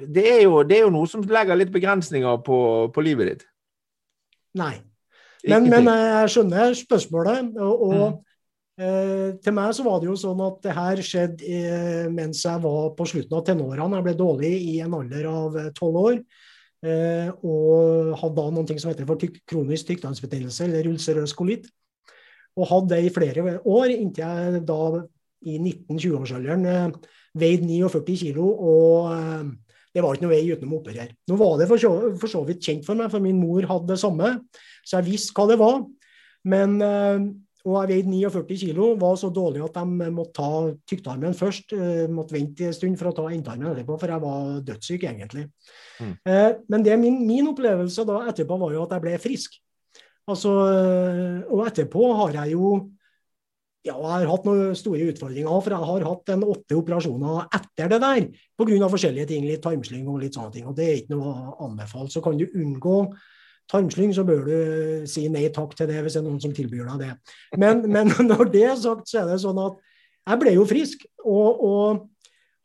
[0.06, 2.61] det, er jo, det, er jo, noe som legger litt begrensninger på,
[2.94, 3.46] på livet ditt.
[4.54, 4.76] Nei.
[5.48, 7.56] Men, men, jeg skjønner spørsmålet.
[7.59, 8.18] og, og mm.
[8.81, 12.62] Eh, til meg så var det jo sånn at det her skjedde eh, mens jeg
[12.64, 13.99] var på slutten av tenårene.
[14.01, 16.23] Jeg ble dårlig i en alder av eh, tolv år.
[16.81, 19.21] Eh, og hadde da noe som heter for
[19.53, 21.69] kronisk tykktarmsbetennelse, eller ulcerøs kolitt.
[22.57, 24.79] Og hadde det i flere år, inntil jeg da
[25.49, 29.45] i 19-20-årsalderen eh, veide 49 kilo, og eh,
[29.95, 31.14] det var ikke noe vei utenom å operere.
[31.29, 33.93] Nå var det for så, for så, vidt kjent for meg, for min mor hadde
[33.93, 34.37] det samme,
[34.87, 35.81] så jeg visste hva det var.
[36.49, 36.79] Men,
[37.66, 40.51] og jeg veide 49 kilo, var så dårlig at de måtte ta
[40.88, 41.75] tykktarmen først.
[42.09, 45.44] Måtte vente en stund for å ta endetarmen etterpå, for jeg var dødssyk, egentlig.
[46.01, 46.14] Mm.
[46.73, 49.59] Men det min, min opplevelse da etterpå var jo at jeg ble frisk.
[50.31, 50.55] Altså,
[51.51, 52.73] og etterpå har jeg jo
[53.81, 57.88] ja, jeg har hatt noen store utfordringer, for jeg har hatt en åtte operasjoner etter
[57.88, 58.27] det der.
[58.61, 58.88] Pga.
[58.92, 60.66] forskjellige ting, litt tarmslyng og litt sånne ting.
[60.68, 62.12] og Det er ikke noe anbefalt.
[62.12, 62.99] Så kan du unngå
[63.70, 64.56] tarmslyng, så bør du
[65.11, 67.37] si nei takk til det hvis det er noen som tilbyr deg det.
[67.61, 69.78] Men, men når det er sagt, så er det sånn at
[70.30, 71.06] jeg ble jo frisk.
[71.24, 72.06] og, og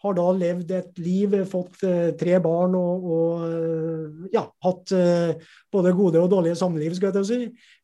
[0.06, 5.52] har da levd et liv, fått uh, tre barn og, og uh, ja, hatt uh,
[5.74, 7.40] både gode og dårlige samliv, skal jeg si,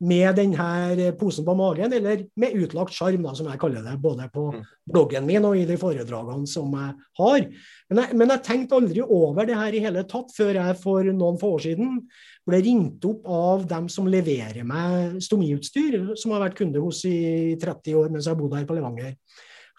[0.08, 4.48] med denne posen på magen, eller med utlagt sjarm, som jeg kaller det, både på
[4.56, 4.64] mm.
[4.94, 7.48] bloggen min og i de foredragene som jeg har.
[7.92, 11.12] Men jeg, men jeg tenkte aldri over det her i hele tatt før jeg for
[11.12, 12.02] noen få år siden
[12.48, 17.56] ble ringt opp av dem som leverer meg stomiutstyr, som har vært kunde hos i
[17.62, 19.16] 30 år mens jeg har bodd her på Levanger.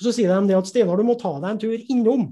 [0.02, 2.30] Så sier de det at Steinar, du må ta deg en tur innom.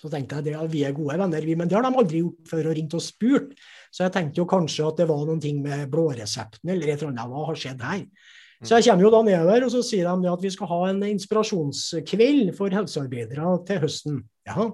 [0.00, 2.48] Så tenkte jeg at vi er gode venner, vi, men det har de aldri gjort
[2.48, 3.50] før og ringt og spurt.
[3.92, 7.12] Så jeg tenkte jo kanskje at det var noen ting med blåresepten eller et eller
[7.12, 7.32] annet.
[7.32, 8.04] Hva har skjedd her?
[8.60, 11.00] Så jeg kommer jo da nedover, og så sier de at vi skal ha en
[11.08, 14.18] inspirasjonskveld for helsearbeidere til høsten.
[14.48, 14.68] Ja.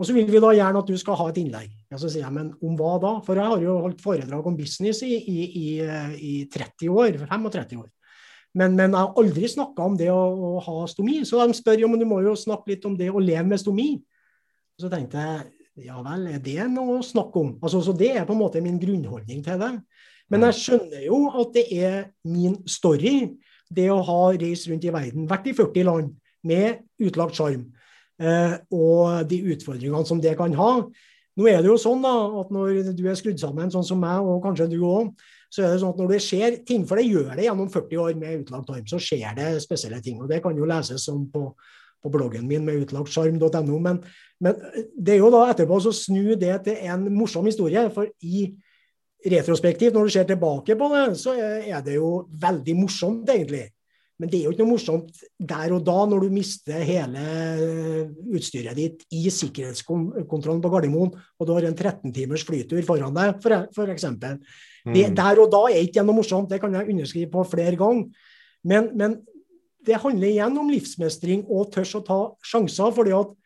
[0.00, 1.72] Og så vil vi da gjerne at du skal ha et innlegg.
[1.90, 3.16] Ja, så sier jeg, men om hva da?
[3.26, 5.66] For jeg har jo holdt foredrag om business i, i, i,
[6.16, 7.90] i 30 år, 35 år.
[8.58, 11.20] Men, men, jeg har aldri snakka om det å, å, ha stomi.
[11.26, 13.62] Så de spør jo, men du må jo snakke litt om det å leve med
[13.62, 13.92] stomi.
[14.80, 17.52] Så tenkte jeg ja vel, er det noe å snakke om?
[17.62, 19.70] Altså, så Det er på en måte min grunnholdning til det.
[20.30, 23.30] Men jeg skjønner jo at det er min story,
[23.70, 26.10] det å ha reist rundt i verden, vært i 40 land
[26.46, 27.68] med utlagt sjarm,
[28.18, 30.70] eh, og de utfordringene som det kan ha.
[31.38, 34.22] Nå er det jo sånn da, at når du er skrudd sammen sånn som meg,
[34.26, 35.12] og kanskje du òg,
[35.50, 38.02] så er det sånn at når det skjer ting, for det gjør det gjennom 40
[38.04, 40.20] år med utlagt arm, så skjer det spesielle ting.
[40.22, 41.48] og Det kan jo leses som på,
[42.00, 43.80] på bloggen min med utlagtsjarm.no.
[43.82, 43.98] Men,
[44.38, 44.60] men
[44.94, 47.88] det er jo da etterpå å snu det til en morsom historie.
[47.90, 48.46] for i
[49.26, 53.66] retrospektivt, når du ser tilbake på det, så er det jo veldig morsomt, egentlig.
[54.20, 57.22] Men det er jo ikke noe morsomt der og da, når du mister hele
[58.36, 63.40] utstyret ditt i sikkerhetskontrollen på Gardermoen, og du har en 13 timers flytur foran deg,
[63.40, 64.06] f.eks.
[64.86, 65.14] Mm.
[65.16, 68.08] Der og da er ikke noe morsomt, det kan jeg underskrive på flere ganger.
[68.64, 69.18] Men, men
[69.86, 72.92] det handler igjen om livsmestring og tørs å ta sjanser.
[72.96, 73.36] fordi at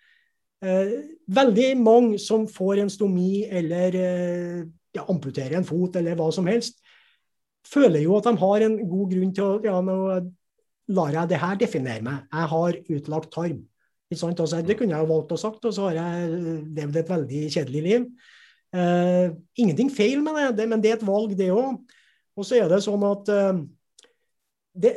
[0.66, 0.94] eh,
[1.27, 4.62] veldig mange som får en stomi eller eh,
[4.94, 6.81] ja, amputerer en fot eller hva som helst,
[7.64, 9.99] føler jo at de har en god grunn til å ja, nå
[10.94, 12.27] lar jeg det her definere meg.
[12.29, 13.62] Jeg har utlagt tarm.
[14.14, 16.35] Altså, det kunne jeg jo valgt å sagt, og så har jeg
[16.77, 18.05] levd et veldig kjedelig liv.
[18.74, 21.78] Uh, ingenting feil med det, det, men det er et valg, det òg.
[22.34, 23.58] Og så er det sånn at eh,
[24.82, 24.90] det,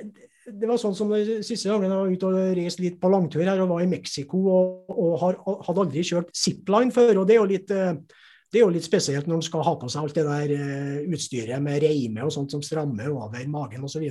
[0.50, 3.44] det, var sånn som de siste gangene jeg var ute og reiste litt på langtur
[3.46, 5.38] her og var i Mexico og, og har,
[5.68, 7.20] hadde aldri kjørt zipline før.
[7.22, 7.94] og det er jo litt Eh,
[8.48, 11.00] det er jo litt spesielt når man skal ha på seg alt det der uh,
[11.12, 14.06] utstyret med reime og sånt som strammer over magen osv.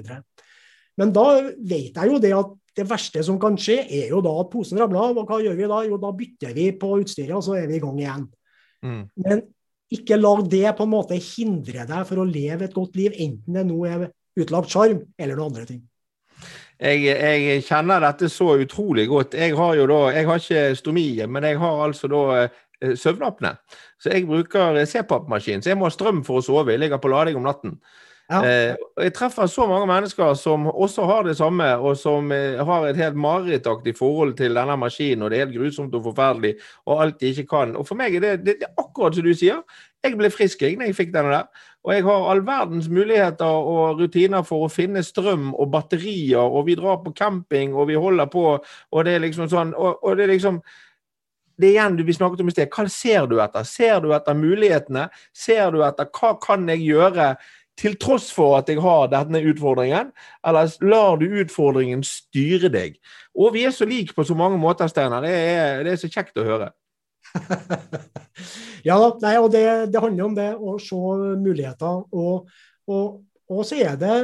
[1.00, 1.24] Men da
[1.56, 4.76] vet jeg jo det at det verste som kan skje, er jo da at posen
[4.76, 5.16] ramler av.
[5.22, 5.78] Og hva gjør vi da?
[5.88, 8.26] Jo, da bytter vi på utstyret, og så er vi i gang igjen.
[8.84, 9.02] Mm.
[9.24, 9.40] Men
[9.92, 13.58] ikke la det på en måte hindre deg for å leve et godt liv, enten
[13.58, 15.84] det nå er utlagt sjarm eller noen andre ting.
[16.76, 19.32] Jeg, jeg, kjenner dette så utrolig godt.
[19.38, 22.24] Jeg har jo da, jeg har ikke stomi, men jeg har altså da
[22.80, 23.56] Eh, søvnapne.
[23.98, 25.62] Så jeg bruker C-pappmaskin.
[25.62, 26.74] Så jeg må ha strøm for å sove.
[26.74, 27.78] Jeg ligger på lading om natten.
[28.26, 28.40] Ja.
[28.42, 32.86] Eh, jeg treffer så mange mennesker som også har det samme, og som eh, har
[32.88, 37.02] et helt marerittaktig forhold til denne maskinen, og det er helt grusomt og forferdelig, og
[37.04, 37.76] alt de ikke kan.
[37.78, 39.62] Og for meg er det, det, det er akkurat som du sier.
[40.02, 41.46] Jeg ble frisk jeg jeg fikk denne der.
[41.86, 46.66] Og jeg har all verdens muligheter og rutiner for å finne strøm og batterier, og
[46.66, 50.18] vi drar på camping, og vi holder på, og det er liksom sånn og, og
[50.18, 50.58] det er liksom
[51.56, 52.68] det igjen du vi snakket om i sted.
[52.74, 53.64] Hva ser du etter?
[53.64, 55.06] Ser du etter mulighetene?
[55.32, 57.30] Ser du etter hva kan jeg gjøre
[57.76, 60.10] til tross for at jeg har denne utfordringen?
[60.46, 62.96] Eller lar du utfordringen styre deg?
[63.36, 65.24] Og vi er så like på så mange måter, Steinar.
[65.24, 65.34] Det,
[65.84, 66.70] det, er så kjekt å høre.
[68.88, 70.98] ja, nei, og det, det, handler om det å se
[71.42, 72.02] muligheter.
[72.16, 72.50] Og,
[72.88, 74.18] og, og så er det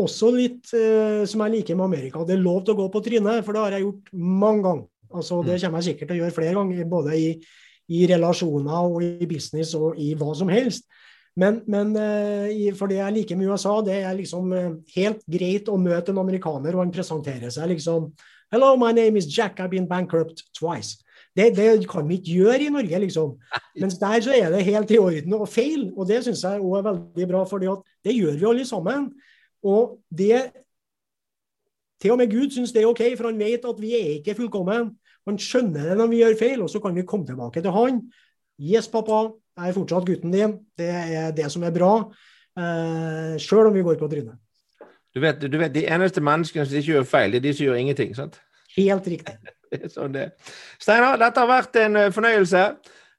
[0.00, 2.24] også litt eh, som jeg liker med Amerika.
[2.26, 4.88] Det er lov til å gå på trynet, for det har jeg gjort mange ganger.
[5.14, 5.60] Altså, det mm.
[5.62, 7.28] kommer jeg sikkert til å gjøre flere ganger, både i,
[7.94, 10.88] i relasjoner og i business og i hva som helst.
[11.36, 15.70] Men, men uh, for det jeg liker med USA, det er liksom uh, helt greit
[15.70, 18.12] å møte en amerikaner, og han presenterer seg liksom
[18.54, 21.00] Hello, my name is Jack, I've been bankrupt twice.
[21.34, 23.32] Det, det kan vi ikke gjøre i Norge, liksom.
[23.82, 25.88] Mens der så er det helt i orden og feil.
[25.96, 29.08] Og det syns jeg òg er veldig bra, for det gjør vi alle sammen.
[29.66, 30.52] Og det
[32.02, 34.36] Til og med Gud syns det er OK, for han vet at vi er ikke
[34.38, 34.92] fullkomne.
[35.24, 38.02] Han skjønner det når vi gjør feil, og så kan vi komme tilbake til han.
[38.60, 40.56] Yes, pappa, er fortsatt gutten din.
[40.78, 41.92] Det er det som er bra.
[42.58, 44.40] Eh, Sjøl om vi går på trynet.
[45.14, 47.66] Du vet, du vet, De eneste menneskene som ikke gjør feil, det er de som
[47.66, 48.14] gjør ingenting.
[48.16, 48.40] sant?
[48.76, 49.38] Helt riktig.
[49.94, 50.32] sånn det.
[50.82, 52.66] Steinar, dette har vært en eh, fornøyelse.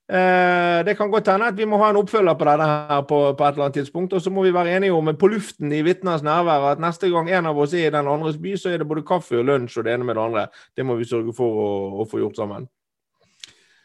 [0.06, 3.20] Eh, det kan godt hende at vi må ha en oppfølger på dette her på,
[3.34, 4.14] på, et eller annet tidspunkt.
[4.14, 7.32] Og så må vi være enige om på luften i vitners nærvær at neste gang
[7.32, 9.80] en av oss er i den andres by, så er det både kaffe og lunsj
[9.80, 10.48] og det ene med det andre.
[10.78, 11.70] Det må vi sørge for å,
[12.04, 12.68] å få gjort sammen.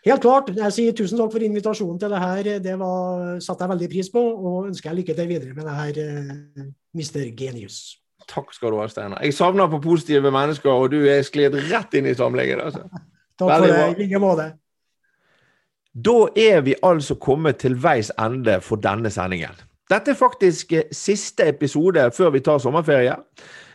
[0.07, 0.48] Helt klart.
[0.57, 2.51] Jeg sier tusen takk for invitasjonen til det her.
[2.64, 5.74] Det var, satte jeg veldig pris på, og ønsker jeg lykke til videre med det
[5.76, 7.26] her, eh, Mr.
[7.36, 7.80] Genius.
[8.30, 9.20] Takk skal du ha, Steinar.
[9.24, 12.62] Jeg savner på positive mennesker, og du er sklidd rett inn i samlegget.
[12.64, 12.86] Altså.
[13.38, 13.80] takk for det.
[13.90, 14.51] I like måte.
[15.90, 19.59] Da er vi altså kommet til veis ende for denne sendingen.
[19.90, 23.16] Dette er faktisk eh, siste episode før vi tar sommerferie.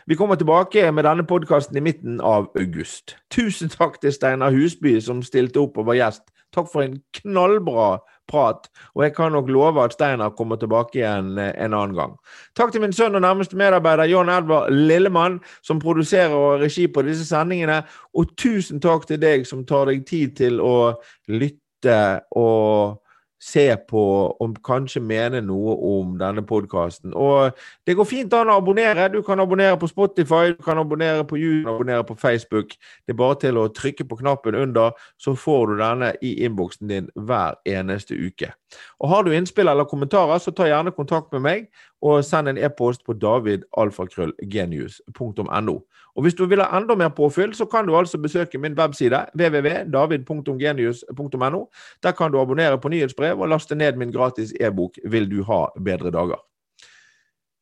[0.08, 3.16] Vi kommer tilbake med denne podkasten i midten av august.
[3.34, 6.22] Tusen takk til Steinar Husby som stilte opp og var gjest.
[6.54, 7.96] Takk for en knallbra
[8.30, 12.14] prat, og jeg kan nok love at Steinar kommer tilbake igjen eh, en annen gang.
[12.54, 17.02] Takk til min sønn og nærmeste medarbeider John Edvard Lillemann, som produserer og regi på
[17.02, 17.80] disse sendingene,
[18.14, 20.94] og tusen takk til deg som tar deg tid til å
[21.34, 21.98] lytte
[22.38, 23.02] og
[23.42, 24.02] se på
[24.40, 27.14] og kanskje mene noe om denne podkasten.
[27.14, 27.52] Og
[27.86, 29.08] det går fint an å abonnere.
[29.12, 32.76] Du kan abonnere på Spotify, du kan abonnere på YouTube, abonnere på Facebook.
[33.04, 36.88] Det er bare til å trykke på knappen under, så får du denne i innboksen
[36.92, 38.54] din hver eneste uke.
[39.00, 41.66] Og Har du innspill eller kommentarer, så ta gjerne kontakt med meg,
[42.02, 45.80] og send en e-post på davidalfakrøllgenius.no.
[46.16, 49.26] Og Hvis du vil ha enda mer påfyll, så kan du altså besøke min webside
[49.36, 51.66] www.david.genius.no.
[52.02, 55.66] Der kan du abonnere på nyhetsbrev og laste ned min gratis e-bok 'Vil du ha
[55.84, 56.42] bedre dager'.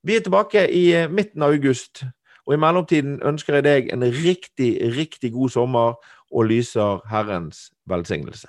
[0.04, 2.04] Vi er tilbake i midten av august,
[2.46, 5.94] og i mellomtiden ønsker jeg deg en riktig, riktig god sommer
[6.32, 8.48] og lyser Herrens velsignelse.